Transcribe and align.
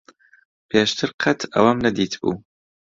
پێشتر 0.69 1.09
قەت 1.21 1.39
ئەوەم 1.53 1.77
نەدیتبوو. 1.85 2.35